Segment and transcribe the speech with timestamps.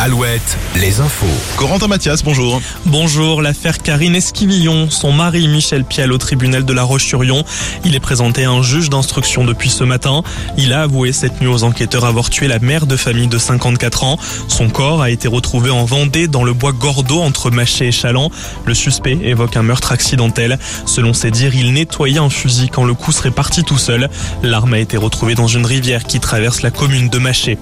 [0.00, 1.26] Alouette, les infos.
[1.56, 2.62] Corentin Mathias, bonjour.
[2.86, 7.42] Bonjour, l'affaire Karine Esquivillon, son mari Michel Piel au tribunal de la Roche-sur-Yon.
[7.84, 10.22] Il est présenté à un juge d'instruction depuis ce matin.
[10.56, 14.04] Il a avoué cette nuit aux enquêteurs avoir tué la mère de famille de 54
[14.04, 14.18] ans.
[14.46, 18.30] Son corps a été retrouvé en Vendée dans le bois Gordeau entre Maché et Chaland.
[18.66, 20.60] Le suspect évoque un meurtre accidentel.
[20.86, 24.08] Selon ses dires, il nettoyait un fusil quand le coup serait parti tout seul.
[24.44, 27.58] L'arme a été retrouvée dans une rivière qui traverse la commune de Maché.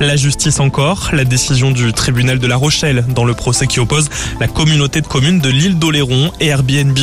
[0.00, 4.08] La justice encore, la décision du tribunal de La Rochelle dans le procès qui oppose
[4.40, 6.98] la communauté de communes de l'île d'Oléron et Airbnb.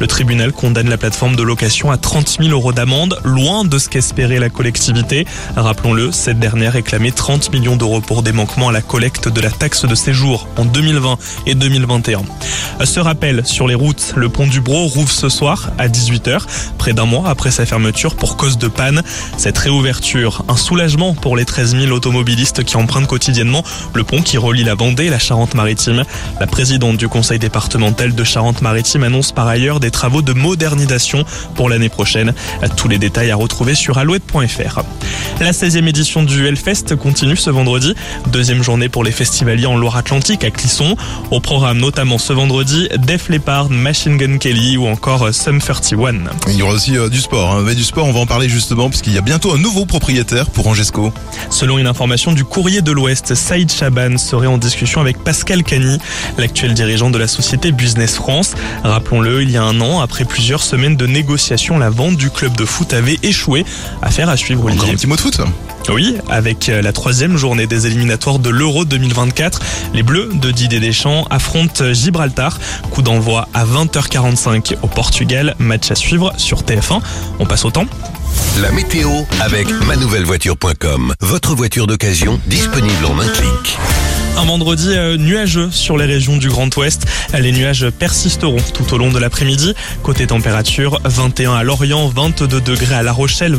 [0.00, 3.88] Le tribunal condamne la plateforme de location à 30 000 euros d'amende, loin de ce
[3.88, 5.26] qu'espérait la collectivité.
[5.54, 9.50] Rappelons-le, cette dernière réclamait 30 millions d'euros pour des manquements à la collecte de la
[9.50, 12.22] taxe de séjour en 2020 et 2021.
[12.84, 16.40] Ce rappel sur les routes, le pont du Bro rouvre ce soir à 18h,
[16.78, 19.02] près d'un mois après sa fermeture pour cause de panne.
[19.36, 23.62] Cette réouverture, un soulagement pour les 13 000 automobilistes qui empruntent quotidiennement
[23.92, 26.04] le pont qui relie la Vendée et la Charente-Maritime.
[26.40, 31.68] La présidente du conseil départemental de Charente-Maritime annonce par ailleurs des travaux de modernisation pour
[31.68, 32.32] l'année prochaine.
[32.76, 34.80] Tous les détails à retrouver sur alouette.fr.
[35.40, 37.94] La 16e édition du Hellfest continue ce vendredi.
[38.28, 40.96] Deuxième journée pour les festivaliers en Loire-Atlantique à Clisson.
[41.30, 46.30] Au programme notamment ce vendredi Def Leppard, Machine Gun Kelly ou encore Sum 31.
[46.48, 47.54] Il y aura aussi euh, du sport.
[47.54, 47.62] Hein.
[47.66, 50.48] Mais du sport, on va en parler justement puisqu'il y a bientôt un nouveau propriétaire
[50.48, 51.12] pour Angesco.
[51.50, 55.98] Selon une information du courrier de l'Ouest, Saïd Chaban serait en discussion avec Pascal Cagny,
[56.38, 58.54] l'actuel dirigeant de la société Business France.
[58.84, 62.56] Rappelons-le, il y a un an, après plusieurs semaines de négociations, la vente du club
[62.56, 63.64] de foot avait échoué.
[64.02, 65.40] Affaire à suivre, Encore un petit mot de foot.
[65.88, 69.60] Oui, avec euh, la troisième journée des éliminatoires de l'Euro 2024,
[69.92, 72.58] les Bleus de Didier Deschamps affrontent Gibraltar.
[72.90, 75.56] Coup d'envoi à 20h45 au Portugal.
[75.58, 77.00] Match à suivre sur TF1.
[77.40, 77.86] On passe au temps.
[78.60, 79.08] La météo
[79.40, 81.14] avec manouvellevoiture.com.
[81.20, 83.78] Votre voiture d'occasion disponible en un clic.
[84.36, 87.06] Un vendredi euh, nuageux sur les régions du Grand Ouest.
[87.38, 89.74] Les nuages persisteront tout au long de l'après-midi.
[90.02, 93.54] Côté température, 21 à Lorient, 22 degrés à La Rochelle.